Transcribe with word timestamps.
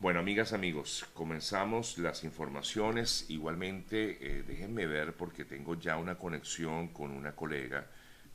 Bueno, 0.00 0.20
amigas, 0.20 0.52
amigos, 0.52 1.04
comenzamos 1.12 1.98
las 1.98 2.22
informaciones. 2.22 3.28
Igualmente, 3.30 4.16
eh, 4.20 4.44
déjenme 4.46 4.86
ver 4.86 5.14
porque 5.14 5.44
tengo 5.44 5.74
ya 5.74 5.96
una 5.96 6.16
conexión 6.16 6.88
con 6.88 7.10
una 7.10 7.34
colega 7.34 7.84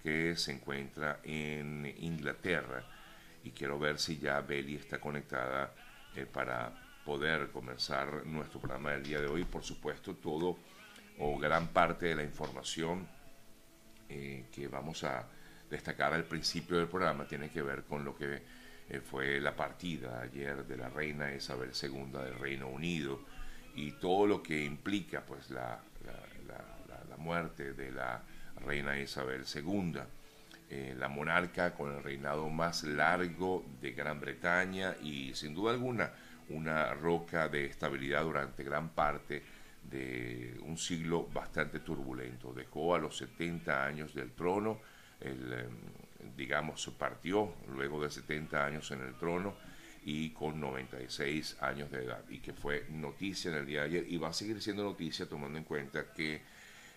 que 0.01 0.35
se 0.35 0.51
encuentra 0.51 1.21
en 1.23 1.85
Inglaterra 1.99 2.83
y 3.45 3.51
quiero 3.51 3.79
ver 3.79 3.97
si 3.97 4.17
ya 4.17 4.41
Beli 4.41 4.75
está 4.75 4.99
conectada 4.99 5.73
eh, 6.17 6.25
para 6.25 6.99
poder 7.05 7.49
comenzar 7.51 8.25
nuestro 8.25 8.59
programa 8.59 8.91
del 8.91 9.03
día 9.03 9.21
de 9.21 9.27
hoy. 9.27 9.45
Por 9.45 9.63
supuesto, 9.63 10.15
todo 10.15 10.57
o 11.17 11.37
gran 11.39 11.69
parte 11.69 12.07
de 12.07 12.15
la 12.15 12.23
información 12.23 13.07
eh, 14.09 14.47
que 14.51 14.67
vamos 14.67 15.05
a 15.05 15.29
destacar 15.69 16.13
al 16.13 16.25
principio 16.25 16.75
del 16.75 16.89
programa 16.89 17.25
tiene 17.25 17.49
que 17.49 17.61
ver 17.61 17.85
con 17.85 18.03
lo 18.03 18.13
que 18.17 18.41
eh, 18.89 18.99
fue 18.99 19.39
la 19.39 19.55
partida 19.55 20.21
ayer 20.21 20.65
de 20.65 20.77
la 20.77 20.89
reina 20.89 21.33
Isabel 21.33 21.71
II 21.81 22.11
del 22.11 22.39
Reino 22.39 22.67
Unido 22.67 23.21
y 23.75 23.93
todo 23.93 24.27
lo 24.27 24.43
que 24.43 24.63
implica 24.63 25.21
pues 25.25 25.49
la, 25.49 25.79
la, 26.05 27.17
muerte 27.17 27.71
de 27.73 27.89
la 27.89 28.21
reina 28.65 28.99
Isabel 28.99 29.45
II, 29.45 29.93
eh, 30.69 30.93
la 30.97 31.07
monarca 31.07 31.73
con 31.73 31.95
el 31.95 32.03
reinado 32.03 32.49
más 32.49 32.83
largo 32.83 33.63
de 33.79 33.93
Gran 33.93 34.19
Bretaña 34.19 34.95
y 35.01 35.33
sin 35.33 35.53
duda 35.53 35.71
alguna 35.71 36.11
una 36.49 36.93
roca 36.93 37.47
de 37.47 37.65
estabilidad 37.65 38.23
durante 38.23 38.63
gran 38.63 38.89
parte 38.89 39.41
de 39.89 40.57
un 40.63 40.77
siglo 40.77 41.27
bastante 41.27 41.79
turbulento. 41.79 42.53
Dejó 42.53 42.95
a 42.95 42.99
los 42.99 43.17
70 43.17 43.85
años 43.85 44.13
del 44.13 44.31
trono, 44.31 44.79
el, 45.19 45.53
em, 45.53 45.77
digamos, 46.35 46.89
partió 46.97 47.53
luego 47.67 48.01
de 48.03 48.09
70 48.09 48.65
años 48.65 48.91
en 48.91 49.01
el 49.01 49.15
trono 49.15 49.55
y 50.05 50.31
con 50.31 50.59
96 50.59 51.57
años 51.61 51.89
de 51.91 52.03
edad 52.03 52.23
y 52.29 52.39
que 52.39 52.53
fue 52.53 52.85
noticia 52.89 53.51
en 53.51 53.57
el 53.57 53.65
día 53.65 53.81
de 53.81 53.85
ayer 53.85 54.05
y 54.07 54.17
va 54.17 54.29
a 54.29 54.33
seguir 54.33 54.61
siendo 54.61 54.83
noticia 54.83 55.27
tomando 55.27 55.57
en 55.57 55.63
cuenta 55.63 56.11
que, 56.13 56.41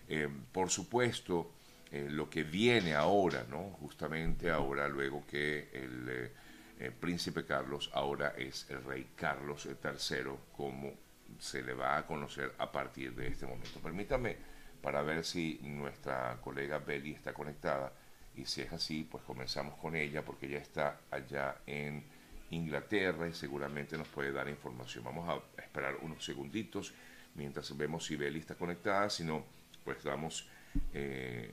em, 0.09 0.43
por 0.51 0.69
supuesto, 0.69 1.51
eh, 1.91 2.07
lo 2.09 2.29
que 2.29 2.43
viene 2.43 2.95
ahora, 2.95 3.45
¿no? 3.49 3.69
Justamente 3.79 4.51
ahora, 4.51 4.87
luego 4.89 5.25
que 5.25 5.69
el, 5.71 6.31
eh, 6.79 6.91
príncipe 6.99 7.45
Carlos 7.45 7.89
ahora 7.93 8.33
es 8.37 8.69
el 8.69 8.83
rey 8.83 9.07
Carlos 9.15 9.65
III 9.65 10.31
como 10.55 10.93
se 11.39 11.61
le 11.63 11.73
va 11.73 11.97
a 11.97 12.05
conocer 12.05 12.53
a 12.57 12.71
partir 12.71 13.15
de 13.15 13.27
este 13.27 13.45
momento. 13.45 13.79
Permítame 13.79 14.37
para 14.81 15.01
ver 15.01 15.23
si 15.23 15.59
nuestra 15.63 16.37
colega 16.41 16.79
Beli 16.79 17.13
está 17.13 17.33
conectada 17.33 17.91
y 18.37 18.45
si 18.45 18.61
es 18.61 18.71
así, 18.71 19.07
pues 19.09 19.23
comenzamos 19.23 19.75
con 19.75 19.95
ella 19.95 20.23
porque 20.23 20.45
ella 20.45 20.59
está 20.59 20.99
allá 21.09 21.57
en 21.65 22.03
Inglaterra 22.51 23.27
y 23.27 23.33
seguramente 23.33 23.97
nos 23.97 24.07
puede 24.07 24.31
dar 24.31 24.47
información. 24.47 25.03
Vamos 25.03 25.27
a 25.27 25.61
esperar 25.61 25.97
unos 26.01 26.23
segunditos 26.23 26.93
mientras 27.35 27.75
vemos 27.75 28.05
si 28.05 28.15
Beli 28.15 28.39
está 28.39 28.55
conectada, 28.55 29.09
si 29.09 29.23
no, 29.23 29.43
pues 29.83 30.03
damos, 30.03 30.47
eh, 30.93 31.51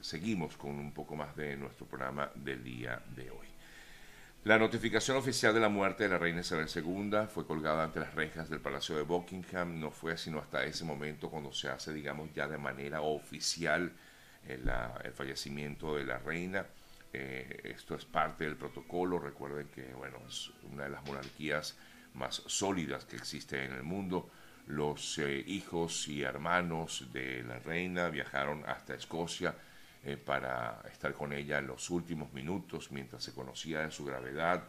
seguimos 0.00 0.56
con 0.56 0.70
un 0.70 0.92
poco 0.92 1.16
más 1.16 1.34
de 1.34 1.56
nuestro 1.56 1.86
programa 1.86 2.30
del 2.34 2.62
día 2.62 3.02
de 3.16 3.30
hoy. 3.30 3.48
La 4.44 4.58
notificación 4.58 5.16
oficial 5.16 5.52
de 5.52 5.60
la 5.60 5.68
muerte 5.68 6.04
de 6.04 6.10
la 6.10 6.18
reina 6.18 6.40
Isabel 6.40 6.68
II 6.74 7.26
fue 7.32 7.46
colgada 7.46 7.84
ante 7.84 8.00
las 8.00 8.14
rejas 8.14 8.48
del 8.48 8.60
Palacio 8.60 8.96
de 8.96 9.02
Buckingham. 9.02 9.80
No 9.80 9.90
fue 9.90 10.16
sino 10.16 10.38
hasta 10.38 10.64
ese 10.64 10.84
momento 10.84 11.28
cuando 11.28 11.52
se 11.52 11.68
hace, 11.68 11.92
digamos, 11.92 12.32
ya 12.32 12.46
de 12.46 12.56
manera 12.56 13.00
oficial 13.00 13.92
el, 14.46 15.12
fallecimiento 15.12 15.96
de 15.96 16.04
la 16.04 16.18
reina. 16.18 16.66
Eh, 17.12 17.60
esto 17.64 17.94
es 17.94 18.04
parte 18.04 18.44
del 18.44 18.56
protocolo. 18.56 19.18
Recuerden 19.18 19.68
que, 19.68 19.92
bueno, 19.94 20.18
es 20.26 20.50
una 20.70 20.84
de 20.84 20.90
las 20.90 21.04
monarquías 21.04 21.76
más 22.14 22.42
sólidas 22.46 23.04
que 23.04 23.16
existe 23.16 23.64
en 23.64 23.72
el 23.72 23.82
mundo. 23.82 24.30
Los 24.66 25.18
eh, 25.18 25.42
hijos 25.46 26.08
y 26.08 26.22
hermanos 26.22 27.06
de 27.12 27.42
la 27.42 27.58
reina 27.58 28.08
viajaron 28.10 28.64
hasta 28.66 28.94
Escocia 28.94 29.54
eh, 30.04 30.16
para 30.16 30.82
estar 30.90 31.14
con 31.14 31.32
ella 31.32 31.58
en 31.58 31.66
los 31.66 31.88
últimos 31.90 32.32
minutos 32.32 32.92
mientras 32.92 33.24
se 33.24 33.32
conocía 33.32 33.80
de 33.80 33.90
su 33.90 34.04
gravedad 34.04 34.64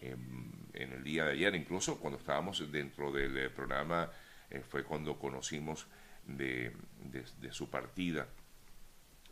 em, 0.00 0.50
en 0.72 0.92
el 0.92 1.04
día 1.04 1.24
de 1.24 1.32
ayer. 1.32 1.54
Incluso 1.54 1.98
cuando 1.98 2.18
estábamos 2.18 2.70
dentro 2.70 3.12
del 3.12 3.50
programa 3.52 4.10
fue 4.68 4.84
cuando 4.84 5.18
conocimos 5.18 5.88
de, 6.26 6.72
su 7.50 7.68
partida 7.70 8.26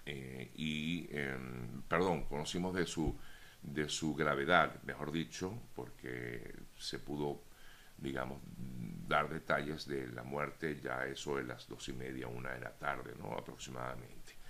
y, 0.06 1.08
em, 1.10 1.82
perdón, 1.88 2.24
conocimos 2.24 2.74
de 2.74 2.86
su, 2.86 3.16
de 3.62 3.88
su 3.88 4.14
gravedad, 4.14 4.82
mejor 4.82 5.12
dicho, 5.12 5.54
porque 5.74 6.54
se 6.76 6.98
pudo 6.98 7.42
digamos, 7.98 8.40
dar 9.06 9.28
detalles 9.28 9.86
de 9.86 10.08
la 10.08 10.24
muerte 10.24 10.80
ya 10.82 11.06
eso 11.06 11.36
de 11.36 11.44
las 11.44 11.68
dos 11.68 11.88
y 11.88 11.92
media, 11.92 12.26
una 12.26 12.50
de 12.50 12.60
la 12.60 12.72
tarde. 12.72 13.12
Aproximadamente 13.38 14.42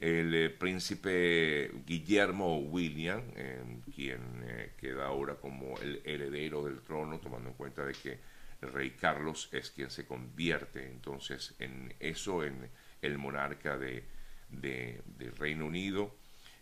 el 0.00 0.34
eh, 0.34 0.50
príncipe 0.50 1.70
Guillermo 1.86 2.58
William, 2.58 3.22
em, 3.34 3.80
quien 3.94 4.20
eh, 4.44 4.72
queda 4.78 5.06
ahora 5.06 5.36
como 5.36 5.78
el 5.78 6.02
heredero 6.04 6.64
del 6.64 6.80
trono, 6.80 7.18
tomando 7.18 7.48
en 7.50 7.54
cuenta 7.54 7.84
de 7.84 7.94
que 7.94 8.18
el 8.60 8.72
rey 8.72 8.90
Carlos 8.90 9.48
es 9.52 9.70
quien 9.70 9.90
se 9.90 10.06
convierte 10.06 10.86
entonces 10.86 11.54
en 11.58 11.94
eso, 12.00 12.44
en 12.44 12.68
el 13.00 13.18
monarca 13.18 13.78
de, 13.78 14.04
Reino 15.38 15.66
Unido. 15.66 16.16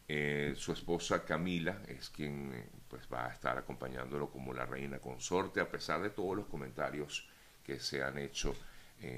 Eh, 0.07 0.55
su 0.57 0.73
esposa 0.73 1.25
Camila 1.25 1.81
es 1.89 2.11
quien 2.11 2.69
pues 2.89 3.09
va 3.13 3.27
a 3.27 3.33
estar 3.33 3.57
acompañándolo 3.57 4.31
como 4.31 4.53
la 4.53 4.67
reina 4.67 4.99
consorte, 4.99 5.61
a 5.61 5.69
pesar 5.69 6.03
de 6.03 6.11
todos 6.11 6.37
los 6.37 6.47
comentarios 6.47 7.27
que 7.63 7.81
se 7.81 8.03
han 8.03 8.19
hecho 8.19 8.55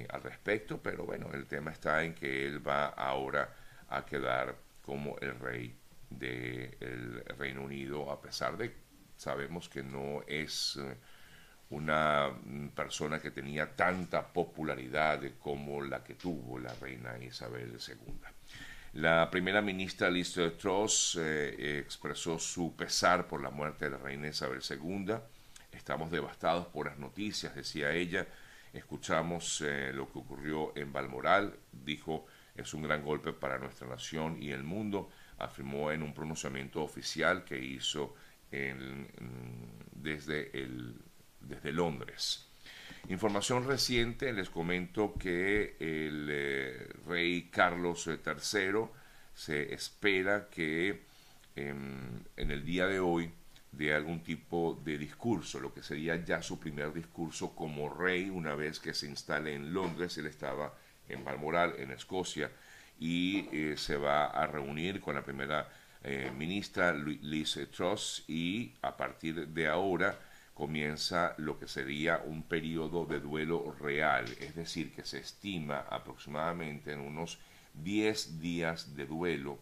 al 0.08 0.20
respecto, 0.20 0.80
pero 0.82 1.04
bueno, 1.04 1.30
el 1.32 1.46
tema 1.46 1.70
está 1.70 2.02
en 2.02 2.12
que 2.12 2.44
él 2.44 2.66
va 2.66 2.86
ahora 2.86 3.54
a 3.88 4.04
quedar 4.04 4.56
como 4.82 5.16
el 5.20 5.38
rey 5.38 5.76
del 6.10 7.22
Reino 7.38 7.62
Unido, 7.62 8.10
a 8.10 8.20
pesar 8.20 8.56
de 8.56 8.74
sabemos 9.16 9.68
que 9.68 9.82
no 9.82 10.22
es 10.26 10.76
eh, 10.76 10.96
una 11.70 12.30
persona 12.74 13.20
que 13.20 13.30
tenía 13.30 13.74
tanta 13.74 14.26
popularidad 14.26 15.20
como 15.40 15.82
la 15.82 16.04
que 16.04 16.14
tuvo 16.14 16.58
la 16.58 16.72
reina 16.74 17.18
Isabel 17.18 17.76
II. 17.86 18.14
La 18.94 19.28
primera 19.30 19.60
ministra 19.60 20.08
Liz 20.08 20.38
Truss 20.58 21.18
eh, 21.20 21.80
expresó 21.84 22.38
su 22.38 22.74
pesar 22.76 23.26
por 23.26 23.42
la 23.42 23.50
muerte 23.50 23.86
de 23.86 23.90
la 23.92 23.98
reina 23.98 24.28
Isabel 24.28 24.60
II. 24.68 25.14
Estamos 25.72 26.10
devastados 26.10 26.66
por 26.68 26.86
las 26.86 26.98
noticias, 26.98 27.54
decía 27.54 27.92
ella. 27.92 28.26
Escuchamos 28.72 29.62
eh, 29.62 29.92
lo 29.92 30.10
que 30.10 30.18
ocurrió 30.18 30.76
en 30.76 30.92
Balmoral, 30.92 31.54
dijo 31.72 32.26
es 32.56 32.72
un 32.74 32.82
gran 32.82 33.04
golpe 33.04 33.32
para 33.32 33.58
nuestra 33.58 33.86
nación 33.86 34.42
y 34.42 34.50
el 34.50 34.64
mundo, 34.64 35.10
afirmó 35.38 35.92
en 35.92 36.02
un 36.02 36.14
pronunciamiento 36.14 36.82
oficial 36.82 37.44
que 37.44 37.58
hizo 37.58 38.14
desde, 39.92 40.58
el, 40.58 40.94
desde 41.48 41.72
Londres. 41.72 42.46
Información 43.08 43.66
reciente, 43.66 44.32
les 44.32 44.50
comento 44.50 45.14
que 45.14 45.76
el 45.78 46.28
eh, 46.28 46.88
rey 47.06 47.48
Carlos 47.52 48.06
III 48.08 48.86
se 49.32 49.72
espera 49.72 50.48
que 50.50 51.02
em, 51.54 52.24
en 52.36 52.50
el 52.50 52.64
día 52.64 52.86
de 52.86 52.98
hoy 52.98 53.30
dé 53.70 53.94
algún 53.94 54.22
tipo 54.22 54.80
de 54.84 54.98
discurso, 54.98 55.60
lo 55.60 55.72
que 55.72 55.82
sería 55.82 56.16
ya 56.24 56.42
su 56.42 56.58
primer 56.58 56.92
discurso 56.92 57.54
como 57.54 57.88
rey 57.88 58.28
una 58.28 58.54
vez 58.54 58.80
que 58.80 58.94
se 58.94 59.06
instale 59.06 59.54
en 59.54 59.72
Londres. 59.72 60.18
Él 60.18 60.26
estaba 60.26 60.74
en 61.08 61.24
Balmoral, 61.24 61.74
en 61.78 61.92
Escocia, 61.92 62.50
y 62.98 63.48
eh, 63.52 63.76
se 63.76 63.96
va 63.96 64.26
a 64.26 64.46
reunir 64.46 65.00
con 65.00 65.14
la 65.14 65.22
primera 65.22 65.68
eh, 66.02 66.32
ministra 66.36 66.92
Liz 66.92 67.58
Truss 67.70 68.24
y 68.26 68.72
a 68.82 68.96
partir 68.96 69.48
de 69.48 69.66
ahora 69.66 70.18
comienza 70.56 71.34
lo 71.36 71.58
que 71.58 71.68
sería 71.68 72.22
un 72.24 72.42
periodo 72.42 73.04
de 73.04 73.20
duelo 73.20 73.76
real, 73.78 74.24
es 74.40 74.54
decir, 74.54 74.90
que 74.94 75.04
se 75.04 75.18
estima 75.18 75.80
aproximadamente 75.80 76.94
en 76.94 77.00
unos 77.00 77.38
10 77.74 78.40
días 78.40 78.96
de 78.96 79.04
duelo, 79.04 79.58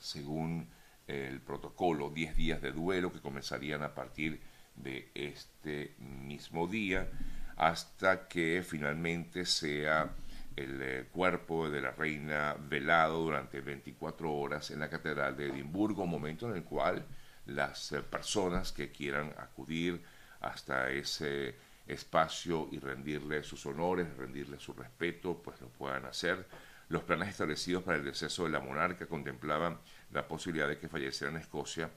según 0.00 0.68
el 1.06 1.40
protocolo, 1.40 2.10
10 2.10 2.34
días 2.34 2.60
de 2.60 2.72
duelo 2.72 3.12
que 3.12 3.20
comenzarían 3.20 3.84
a 3.84 3.94
partir 3.94 4.40
de 4.74 5.08
este 5.14 5.94
mismo 6.00 6.66
día 6.66 7.08
hasta 7.54 8.26
que 8.26 8.64
finalmente 8.66 9.46
sea 9.46 10.10
el 10.56 10.82
eh, 10.82 11.04
cuerpo 11.12 11.70
de 11.70 11.80
la 11.80 11.92
reina 11.92 12.56
velado 12.58 13.22
durante 13.22 13.60
24 13.60 14.32
horas 14.34 14.72
en 14.72 14.80
la 14.80 14.90
Catedral 14.90 15.36
de 15.36 15.46
Edimburgo, 15.46 16.06
momento 16.06 16.50
en 16.50 16.56
el 16.56 16.64
cual 16.64 17.06
las 17.46 17.92
eh, 17.92 18.02
personas 18.02 18.72
que 18.72 18.90
quieran 18.90 19.34
acudir 19.38 20.02
hasta 20.40 20.90
ese 20.90 21.56
espacio 21.86 22.68
y 22.72 22.78
rendirle 22.78 23.42
sus 23.42 23.64
honores, 23.66 24.16
rendirle 24.16 24.58
su 24.58 24.72
respeto, 24.72 25.40
pues 25.42 25.60
lo 25.60 25.68
puedan 25.68 26.04
hacer. 26.04 26.46
Los 26.88 27.02
planes 27.02 27.30
establecidos 27.30 27.82
para 27.82 27.98
el 27.98 28.04
deceso 28.04 28.44
de 28.44 28.50
la 28.50 28.60
monarca 28.60 29.06
contemplaban 29.06 29.78
la 30.12 30.26
posibilidad 30.26 30.68
de 30.68 30.78
que 30.78 30.88
falleciera 30.88 31.32
en 31.32 31.40
Escocia 31.40 31.90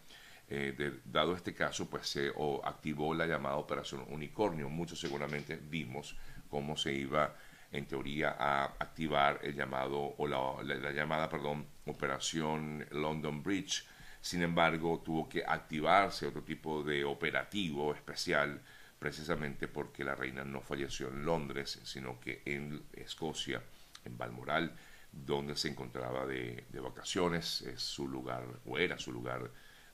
eh, 0.51 1.00
dado 1.06 1.36
este 1.36 1.54
caso, 1.54 1.88
pues 1.88 2.10
se 2.10 2.31
activó 2.63 3.13
la 3.13 3.28
llamada 3.28 3.57
Operación 3.57 4.04
Unicornio. 4.10 4.68
Muchos 4.68 5.00
seguramente 5.00 5.60
vimos 5.62 6.16
cómo 6.50 6.75
se 6.75 6.92
iba, 6.92 7.36
en 7.72 7.86
teoría, 7.86 8.36
a 8.40 8.66
activar 8.80 9.40
el 9.44 9.54
llamado, 9.54 10.16
o 10.18 10.28
la, 10.28 10.92
llamada, 10.92 11.30
perdón, 11.30 11.68
Operación 11.86 12.84
London 12.90 13.44
Bridge. 13.44 13.86
Sin 14.21 14.42
embargo, 14.42 15.01
tuvo 15.04 15.30
que 15.30 15.44
activarse 15.45 16.27
otro 16.27 16.44
tipo 16.44 16.83
de 16.83 17.04
operativo 17.06 17.94
especial, 17.94 18.62
precisamente 19.00 19.68
porque 19.68 20.04
la 20.04 20.16
reina 20.16 20.44
no 20.44 20.62
falleció 20.62 21.07
en 21.10 21.25
Londres, 21.25 21.80
sino 21.83 22.19
que 22.19 22.42
en 22.45 22.83
Escocia, 22.94 23.62
en 24.04 24.18
Balmoral, 24.18 24.75
donde 25.12 25.56
se 25.56 25.69
encontraba 25.69 26.25
de, 26.25 26.66
de 26.69 26.80
vacaciones, 26.80 27.62
es 27.62 27.81
su 27.81 28.07
lugar, 28.07 28.44
o 28.66 28.77
era 28.77 28.98
su 29.00 29.12
lugar 29.12 29.50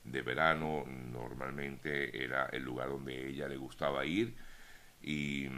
de 0.06 0.22
verano, 0.22 0.84
normalmente 0.86 2.22
era 2.22 2.46
el 2.46 2.62
lugar 2.62 2.88
donde 2.88 3.28
ella 3.28 3.48
le 3.48 3.56
gustaba 3.56 4.04
ir. 4.04 4.34
Y, 5.02 5.48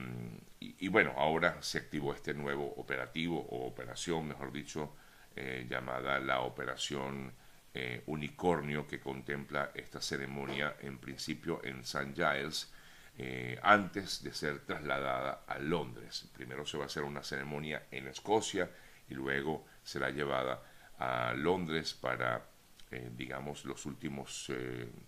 bueno, 0.89 1.15
ahora 1.17 1.63
se 1.63 1.79
activó 1.79 2.13
este 2.13 2.35
nuevo 2.35 2.75
operativo 2.77 3.39
o 3.51 3.67
operación, 3.67 4.29
mejor 4.29 4.53
dicho, 4.53 4.95
eh, 5.37 5.67
llamada 5.69 6.19
la 6.19 6.41
Operación 6.41 7.33
eh, 7.81 8.03
Unicornio, 8.07 8.87
que 8.87 8.99
contempla 8.99 9.71
esta 9.75 10.01
ceremonia 10.01 10.77
en 10.81 10.99
principio 10.99 11.61
en 11.63 11.81
St. 11.81 12.13
Giles, 12.13 12.73
eh, 13.17 13.59
antes 13.63 14.23
de 14.23 14.35
ser 14.35 14.61
trasladada 14.61 15.45
a 15.47 15.59
Londres. 15.59 16.29
Primero 16.35 16.67
se 16.67 16.77
va 16.77 16.85
a 16.85 16.87
hacer 16.87 17.05
una 17.05 17.23
ceremonia 17.23 17.87
en 17.91 18.09
Escocia 18.09 18.69
y 19.09 19.15
luego 19.15 19.65
será 19.85 20.11
llevada 20.11 20.63
a 20.99 21.33
Londres 21.35 21.95
para 21.95 22.45
eh, 22.91 23.11
digamos, 23.15 23.65
los 23.65 23.85
últimos 23.87 24.51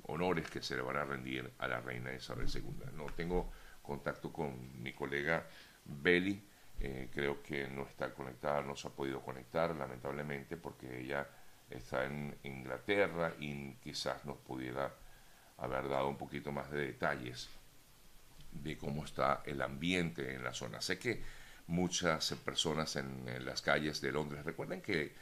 honores 0.02 0.50
que 0.50 0.62
se 0.62 0.76
le 0.76 0.82
van 0.82 0.98
a 0.98 1.04
rendir 1.04 1.50
a 1.58 1.66
la 1.66 1.80
reina 1.80 2.12
Isabel 2.12 2.46
II. 2.54 2.92
No 2.94 3.06
tengo 3.16 3.50
contacto 3.82 4.32
con 4.32 4.82
mi 4.82 4.92
colega 4.92 5.46
Beli, 5.84 6.40
eh, 6.82 7.10
creo 7.12 7.42
que 7.42 7.68
no 7.68 7.82
está 7.82 8.14
conectada, 8.14 8.62
no 8.62 8.74
se 8.74 8.88
ha 8.88 8.90
podido 8.90 9.20
conectar, 9.20 9.74
lamentablemente, 9.76 10.56
porque 10.56 11.00
ella 11.00 11.28
está 11.70 12.04
en 12.04 12.36
Inglaterra 12.42 13.32
y 13.38 13.74
quizás 13.74 14.24
nos 14.24 14.38
pudiera 14.38 14.92
haber 15.58 15.88
dado 15.88 16.08
un 16.08 16.16
poquito 16.16 16.52
más 16.52 16.70
de 16.70 16.86
detalles 16.86 17.48
de 18.52 18.76
cómo 18.76 19.04
está 19.04 19.42
el 19.46 19.62
ambiente 19.62 20.34
en 20.34 20.42
la 20.42 20.52
zona. 20.52 20.80
Sé 20.80 20.98
que 20.98 21.22
muchas 21.66 22.32
personas 22.44 22.96
en, 22.96 23.24
las 23.44 23.62
calles 23.62 24.00
de 24.00 24.12
Londres, 24.12 24.44
recuerden 24.44 24.80
que 24.80 25.12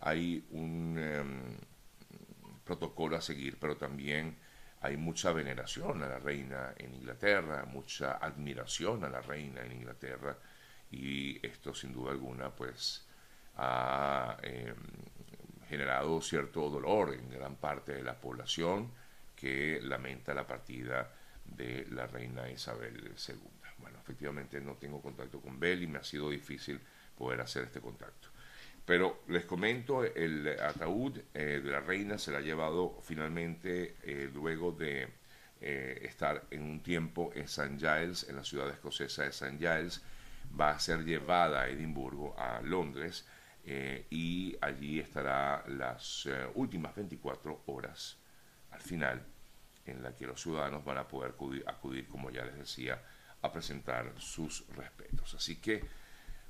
hay 0.00 0.46
un... 0.50 0.98
Em, 0.98 1.56
protocolo 2.66 3.16
a 3.16 3.22
seguir, 3.22 3.56
pero 3.58 3.76
también 3.76 4.36
hay 4.82 4.98
mucha 4.98 5.32
veneración 5.32 6.02
a 6.02 6.08
la 6.08 6.18
reina 6.18 6.74
en 6.76 6.92
Inglaterra, 6.94 7.64
mucha 7.64 8.18
admiración 8.18 9.04
a 9.04 9.08
la 9.08 9.22
reina 9.22 9.62
en 9.64 9.72
Inglaterra 9.72 10.36
y 10.90 11.44
esto 11.46 11.74
sin 11.74 11.92
duda 11.92 12.10
alguna 12.10 12.50
pues 12.50 13.06
ha 13.56 14.36
em, 14.42 14.74
generado 15.68 16.20
cierto 16.20 16.68
dolor 16.70 17.14
en 17.14 17.30
gran 17.30 17.56
parte 17.56 17.92
de 17.92 18.02
la 18.02 18.14
población 18.14 18.90
que 19.34 19.80
lamenta 19.82 20.34
la 20.34 20.46
partida 20.46 21.10
de 21.44 21.86
la 21.90 22.06
reina 22.06 22.50
Isabel 22.50 23.12
II. 23.28 23.34
Bueno, 23.78 23.98
efectivamente 23.98 24.60
no 24.60 24.74
tengo 24.74 25.00
contacto 25.02 25.40
con 25.40 25.60
Bell 25.60 25.82
y 25.82 25.86
me 25.86 25.98
ha 25.98 26.04
sido 26.04 26.30
difícil 26.30 26.80
poder 27.16 27.40
hacer 27.40 27.64
este 27.64 27.80
contacto. 27.80 28.28
Pero 28.84 29.22
les 29.28 29.44
comento, 29.44 30.04
el 30.04 30.48
ataúd 30.60 31.18
eh, 31.34 31.60
de 31.62 31.70
la 31.70 31.80
reina 31.80 32.18
se 32.18 32.30
la 32.30 32.38
ha 32.38 32.40
llevado 32.40 33.00
finalmente 33.02 33.96
eh, 34.04 34.30
luego 34.32 34.70
de 34.70 35.08
eh, 35.60 35.98
estar 36.02 36.44
en 36.50 36.62
un 36.62 36.80
tiempo 36.80 37.32
en 37.34 37.42
St. 37.42 37.78
Giles, 37.78 38.28
en 38.28 38.36
la 38.36 38.44
ciudad 38.44 38.70
escocesa 38.70 39.24
de 39.24 39.30
St. 39.30 39.58
Giles, 39.58 40.02
va 40.58 40.70
a 40.70 40.78
ser 40.78 41.04
llevada 41.04 41.62
a 41.62 41.68
Edimburgo, 41.68 42.38
a 42.38 42.60
Londres, 42.60 43.26
y 43.66 44.56
allí 44.60 45.00
estará 45.00 45.64
las 45.66 46.28
últimas 46.54 46.94
24 46.94 47.62
horas 47.66 48.16
al 48.70 48.80
final, 48.80 49.22
en 49.84 50.02
la 50.02 50.14
que 50.14 50.26
los 50.26 50.40
ciudadanos 50.40 50.84
van 50.84 50.98
a 50.98 51.08
poder 51.08 51.34
acudir, 51.66 52.06
como 52.06 52.30
ya 52.30 52.44
les 52.44 52.56
decía, 52.56 53.02
a 53.42 53.52
presentar 53.52 54.12
sus 54.18 54.64
respetos. 54.76 55.34
Así 55.34 55.56
que 55.56 55.84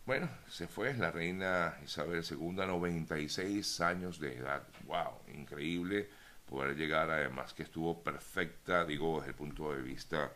bueno, 0.06 0.28
se 0.48 0.68
fue 0.68 0.94
la 0.94 1.10
reina 1.10 1.78
Isabel 1.84 2.22
II, 2.22 2.52
96 2.54 3.80
años 3.80 4.20
de 4.20 4.36
edad. 4.36 4.62
¡Wow! 4.84 5.34
Increíble 5.34 6.08
poder 6.48 6.76
llegar, 6.76 7.10
además 7.10 7.52
que 7.52 7.64
estuvo 7.64 8.04
perfecta, 8.04 8.84
digo, 8.84 9.16
desde 9.16 9.30
el 9.30 9.34
punto 9.34 9.74
de 9.74 9.82
vista 9.82 10.30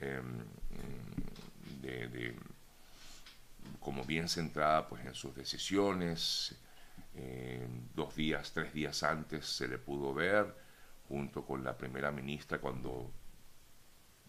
em, 0.00 0.44
de, 1.80 2.36
bien 4.06 4.28
centrada 4.28 4.88
pues 4.88 5.04
en 5.04 5.14
sus 5.14 5.34
decisiones. 5.34 6.56
Em, 7.14 7.88
dos 7.94 8.14
días, 8.14 8.52
tres 8.52 8.72
días 8.72 9.02
antes 9.02 9.46
se 9.46 9.68
le 9.68 9.78
pudo 9.78 10.14
ver 10.14 10.54
junto 11.08 11.44
con 11.44 11.64
la 11.64 11.76
primera 11.76 12.10
ministra 12.10 12.58
cuando 12.58 13.10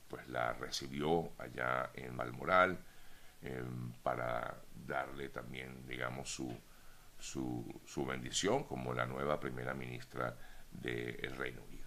pues 0.08 0.28
la 0.30 0.54
recibió 0.54 1.32
allá 1.38 1.92
en 1.96 2.16
Malmoral 2.16 2.80
Em, 3.42 3.92
para 4.02 4.62
darle 4.88 5.30
también, 5.30 5.86
digamos, 5.88 6.30
su, 6.30 6.52
su, 7.20 8.06
bendición 8.06 8.64
como 8.64 8.94
la 8.94 9.06
nueva 9.06 9.40
primera 9.40 9.74
ministra 9.74 10.36
del 10.72 11.36
Reino 11.36 11.62
Unido. 11.64 11.87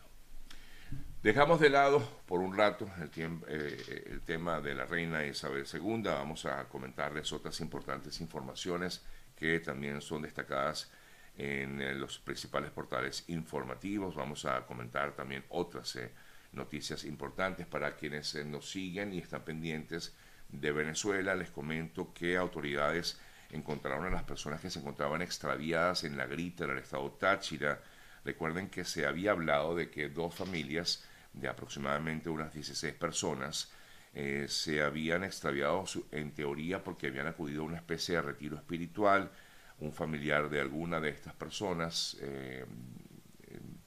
Dejamos 1.23 1.61
de 1.61 1.69
lado 1.69 2.01
por 2.25 2.41
un 2.41 2.57
rato 2.57 2.91
el, 2.99 3.11
eh, 3.47 4.05
el, 4.07 4.23
tema 4.23 4.59
de 4.63 4.75
la 4.75 4.87
reina 4.87 5.27
Isabel 5.27 5.67
II. 5.71 6.01
Vamos 6.05 6.47
a 6.47 6.67
comentarles 6.67 7.31
otras 7.35 7.61
importantes 7.61 8.23
informaciones 8.23 9.05
que 9.37 9.61
también 9.61 10.01
son 10.01 10.23
destacadas 10.23 10.91
en 11.37 11.83
eh, 11.83 11.95
los 11.95 12.19
principales 12.21 12.71
portales 12.71 13.25
informativos. 13.29 14.15
Vamos 14.15 14.47
a 14.47 14.65
comentar 14.65 15.15
también 15.15 15.45
otras 15.51 15.95
eh, 15.97 16.11
noticias 16.53 17.05
importantes 17.05 17.67
para 17.67 17.97
quienes 17.97 18.35
nos 18.47 18.71
siguen 18.71 19.13
y 19.13 19.19
están 19.19 19.45
pendientes 19.45 20.17
de 20.49 20.73
Venezuela, 20.73 21.35
les 21.35 21.51
comento 21.51 22.15
que 22.15 22.39
autoridades 22.39 23.21
encontraron 23.51 24.07
a 24.07 24.11
las 24.11 24.23
personas 24.23 24.63
que 24.63 24.71
se 24.71 24.79
encontraban 24.79 25.21
extraviadas 25.21 26.03
en 26.05 26.17
la 26.17 26.27
grita 26.27 26.67
del 26.67 26.79
estado 26.79 27.11
Táchira. 27.11 27.83
Recuerden 28.25 28.71
que 28.71 28.85
se 28.85 29.07
había 29.07 29.33
hablado 29.33 29.75
de 29.75 29.91
que 29.91 30.09
dos 30.09 30.35
familias 30.35 31.05
de 31.33 31.49
aproximadamente 31.49 32.29
unas 32.29 32.53
16 32.53 32.95
personas 32.95 33.73
eh, 34.15 34.47
se 34.49 34.83
habían 34.83 35.23
extraviado 35.23 35.85
en 36.11 36.33
teoría 36.33 36.83
porque 36.83 37.09
habían 37.09 37.29
acudido 37.29 37.63
a 37.63 37.67
una 37.67 37.77
especie 37.77 38.17
de 38.17 38.23
retiro 38.23 38.57
espiritual. 38.57 39.31
Un 39.79 39.93
familiar 39.93 40.51
de 40.51 40.61
alguna 40.61 41.01
de 41.01 41.11
estas 41.11 41.35
personas 41.35 42.17
eh, 42.21 42.65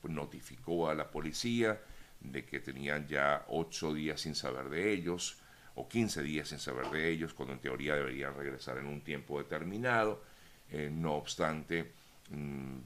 notificó 0.04 0.90
a 0.90 0.96
la 0.96 1.10
policía 1.10 1.80
de 2.20 2.46
que 2.46 2.60
tenían 2.60 3.08
ya 3.08 3.46
ocho 3.50 3.94
días 3.94 4.22
sin 4.22 4.36
saber 4.36 4.70
de 4.70 4.92
ellos 4.92 5.38
o 5.76 5.88
15 5.88 6.22
días 6.22 6.50
sin 6.50 6.60
saber 6.60 6.90
de 6.90 7.10
ellos, 7.10 7.34
cuando 7.34 7.54
en 7.54 7.60
teoría 7.60 7.96
deberían 7.96 8.36
regresar 8.36 8.78
en 8.78 8.86
un 8.86 9.02
tiempo 9.02 9.40
determinado. 9.40 10.24
Eh, 10.70 10.90
no 10.92 11.16
obstante, 11.16 11.92
mm, 12.30 12.78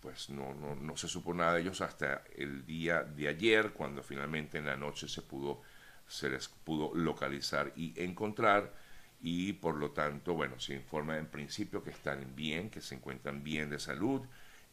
pues 0.00 0.30
no, 0.30 0.54
no, 0.54 0.96
se 0.96 1.08
supo 1.08 1.34
nada 1.34 1.54
de 1.54 1.62
ellos 1.62 1.80
hasta 1.80 2.22
el 2.36 2.64
día 2.66 3.02
de 3.02 3.28
ayer, 3.28 3.72
cuando 3.72 4.02
finalmente 4.02 4.58
en 4.58 4.66
la 4.66 4.76
noche 4.76 5.08
se 5.08 5.22
pudo 5.22 5.62
se 6.08 6.30
les 6.30 6.46
pudo 6.48 6.94
localizar 6.94 7.72
y 7.74 7.92
encontrar 8.00 8.72
y 9.20 9.54
por 9.54 9.76
lo 9.76 9.90
tanto, 9.90 10.34
bueno, 10.34 10.60
se 10.60 10.74
informa 10.74 11.18
en 11.18 11.26
principio 11.26 11.82
que 11.82 11.90
están 11.90 12.36
bien, 12.36 12.70
que 12.70 12.80
se 12.80 12.94
encuentran 12.94 13.42
bien 13.42 13.70
de 13.70 13.78
salud 13.78 14.22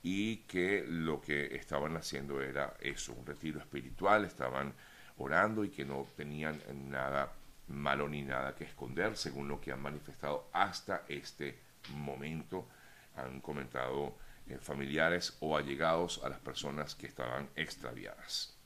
y 0.03 0.38
que 0.48 0.86
lo 0.88 1.22
que 1.22 1.56
estaban 1.56 1.96
haciendo 1.96 2.42
era 2.42 2.75
eso, 2.82 3.13
un 3.13 3.25
retiro 3.25 3.60
espiritual, 3.60 4.25
estaban 4.25 4.74
orando 5.18 5.63
y 5.63 5.70
que 5.70 5.86
no 5.86 6.06
tenían 6.15 6.62
nada 6.89 7.32
malo 7.68 8.10
ni 8.10 8.22
nada 8.22 8.56
que 8.56 8.65
esconder, 8.65 9.15
según 9.15 9.48
lo 9.48 9.62
que 9.62 9.72
han 9.72 9.82
manifestado 9.82 10.50
hasta 10.51 11.03
este 11.08 11.58
momento. 11.96 12.68
Han 13.15 13.42
comentado 13.42 14.18
familiares 14.59 15.38
o 15.39 15.57
allegados 15.57 16.21
a 16.23 16.29
las 16.29 16.39
personas 16.39 16.95
que 16.95 17.07
estaban 17.07 17.50
extraviadas. 17.55 18.57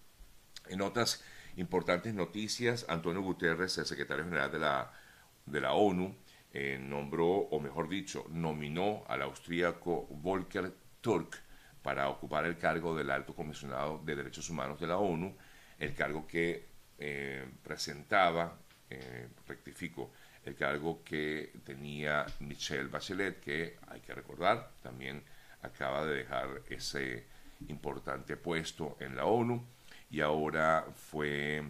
En 0.68 0.82
otras 0.82 1.24
importantes 1.56 2.14
noticias, 2.14 2.86
Antonio 2.90 3.22
Guterres, 3.22 3.78
el 3.78 3.86
secretario 3.86 4.26
general 4.26 4.52
de 4.52 4.60
la, 4.60 4.92
de 5.46 5.62
la 5.62 5.74
ONU, 5.74 6.16
eh, 6.54 6.78
nombró, 6.80 7.28
o 7.28 7.60
mejor 7.60 7.90
dicho, 7.90 8.26
nominó 8.30 9.04
al 9.08 9.22
austríaco 9.22 10.08
Volker 10.10 10.74
Turk 11.02 11.42
para 11.82 12.10
ocupar 12.10 12.46
el 12.46 12.58
cargo 12.58 12.96
del 12.96 13.12
alto 13.12 13.34
comisionado 13.36 14.02
de 14.04 14.16
derechos 14.16 14.50
humanos 14.50 14.80
de 14.80 14.88
la 14.88 14.98
ONU, 14.98 15.38
el 15.78 15.94
cargo 15.94 16.28
que 16.28 16.68
eh, 16.98 17.46
presentaba 17.64 18.58
eh, 18.90 19.30
rectifico, 19.48 20.12
el 20.44 20.56
cargo 20.56 21.04
que 21.04 21.54
tenía 21.64 22.26
Michelle 22.40 22.88
Bachelet, 22.88 23.40
que 23.40 23.78
hay 23.88 24.02
que 24.02 24.14
recordar, 24.14 24.72
también 24.82 25.24
acaba 25.62 26.06
de 26.06 26.16
dejar 26.18 26.62
ese 26.70 27.26
importante 27.68 28.38
puesto 28.38 28.98
en 29.00 29.16
la 29.16 29.26
ONU. 29.26 29.66
y 30.10 30.22
ahora 30.22 30.86
fue 30.96 31.62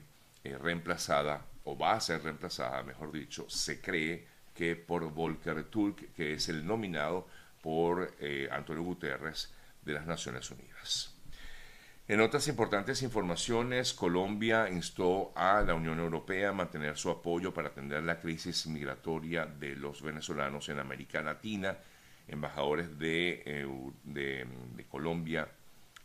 eh, 0.44 0.58
reemplazada, 0.58 1.46
o 1.64 1.76
va 1.76 1.94
a 1.94 2.00
ser 2.00 2.24
reemplazada, 2.24 2.84
mejor 2.84 3.12
dicho, 3.12 3.50
se 3.50 3.82
cree 3.82 4.28
que 4.54 4.76
por 4.76 5.12
Volker 5.12 5.64
Turk, 5.66 6.14
que 6.14 6.34
es 6.34 6.50
el 6.50 6.66
nominado 6.66 7.28
por 7.62 8.14
eh, 8.20 8.48
Antonio 8.52 8.84
Guterres 8.84 9.54
de 9.84 9.94
las 9.94 10.06
Naciones 10.06 10.50
Unidas. 10.52 11.14
En 12.08 12.22
otras 12.22 12.48
importantes 12.48 13.02
informaciones, 13.02 13.94
Colombia 13.94 14.70
instó 14.70 15.34
a 15.36 15.62
la 15.62 15.74
Unión 15.74 16.00
Europea 16.00 16.50
a 16.50 16.54
mantener 16.54 16.96
su 16.98 17.10
apoyo 17.10 17.54
para 17.54 17.68
atender 17.68 18.02
la 18.04 18.22
crisis 18.22 18.66
migratoria 18.68 19.46
de 19.46 19.76
los 19.76 20.02
venezolanos 20.02 20.70
en 20.70 20.80
América 20.80 21.22
Latina. 21.22 21.78
Embajadores 22.28 22.98
de, 23.00 23.44
eh, 23.46 23.68
de, 24.04 24.86
Colombia 24.90 25.48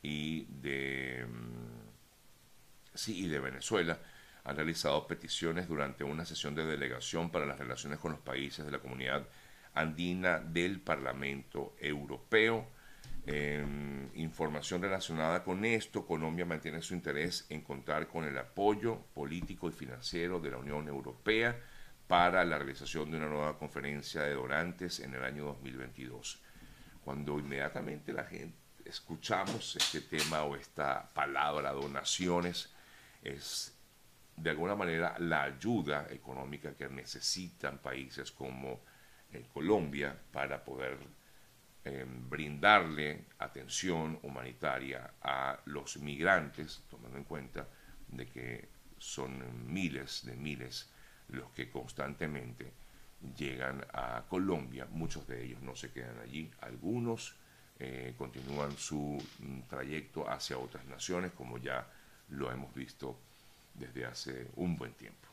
y 0.03 0.45
de, 0.45 1.27
mm, 1.29 2.95
sí, 2.95 3.25
y 3.25 3.29
de 3.29 3.41
Venezuela 3.41 3.99
han 4.45 4.57
realizado 4.57 5.07
peticiones 5.07 5.69
durante 5.69 6.05
una 6.05 6.25
sesión 6.25 6.55
de 6.55 6.65
delegación 6.65 7.31
para 7.31 7.47
las 7.47 7.59
relaciones 7.59 7.99
con 7.99 8.13
los 8.13 8.21
países 8.21 8.65
de 8.65 8.73
la 8.73 8.79
comunidad 8.79 9.27
andina 9.75 10.39
del 10.39 10.81
Parlamento 10.81 11.75
Europeo. 11.79 12.67
Información 14.15 14.83
relacionada 14.83 15.45
con 15.45 15.65
esto, 15.65 16.05
Colombia 16.05 16.45
mantiene 16.45 16.83
su 16.83 16.95
interés 16.95 17.47
en 17.51 17.61
contar 17.61 18.09
con 18.09 18.25
el 18.25 18.37
apoyo 18.37 18.99
político 19.15 19.69
y 19.69 19.73
financiero 19.73 20.41
de 20.41 20.51
la 20.51 20.59
Unión 20.59 20.89
Europea 20.89 21.57
para 22.13 22.45
la 22.45 22.59
realización 22.59 23.11
de 23.11 23.17
una 23.17 23.27
nueva 23.27 23.59
conferencia 23.59 24.21
de 24.21 24.35
donantes 24.35 25.01
en 25.01 25.15
el 25.15 25.25
año 25.25 25.47
2022. 25.47 26.43
Cuando 27.03 27.39
inmediatamente 27.39 28.13
la 28.13 28.25
gente 28.25 28.55
escuchamos 28.85 29.77
este 29.77 30.03
tema 30.03 30.43
o 30.43 30.55
esta 30.55 31.09
palabra 31.15 31.73
donaciones, 31.73 32.71
es 33.23 33.75
de 34.37 34.51
alguna 34.51 34.75
manera 34.75 35.19
la 35.21 35.45
ayuda 35.45 36.07
económica 36.11 36.75
que 36.75 36.87
necesitan 36.91 37.79
países 37.79 38.31
como 38.31 38.83
eh, 39.33 39.47
Colombia 39.51 40.15
para 40.33 40.63
poder 40.63 40.99
brindarle 42.29 43.25
atención 43.39 44.19
humanitaria 44.23 45.15
a 45.23 45.59
los 45.65 45.97
migrantes, 45.97 46.83
tomando 46.91 47.17
en 47.17 47.25
cuenta 47.25 47.67
de 48.09 48.29
que 48.29 48.69
son 48.99 49.73
miles 49.73 50.27
de 50.27 50.37
miles 50.37 50.91
los 51.29 51.51
que 51.53 51.71
constantemente 51.71 52.73
llegan 53.37 53.85
a 53.93 54.25
Colombia, 54.29 54.87
muchos 54.91 55.27
de 55.27 55.45
ellos 55.45 55.63
no 55.63 55.77
se 55.77 55.91
quedan 55.91 56.19
allí, 56.21 56.51
algunos 56.61 57.35
eh, 57.79 58.15
continúan 58.17 58.77
su 58.77 59.23
mm, 59.39 59.61
trayecto 59.69 60.29
hacia 60.29 60.59
otras 60.59 60.85
naciones, 60.87 61.33
como 61.33 61.59
ya 61.59 61.87
lo 62.31 62.51
hemos 62.51 62.75
visto 62.75 63.19
desde 63.75 64.05
hace 64.05 64.49
un 64.57 64.77
buen 64.77 64.93
tiempo. 64.93 65.32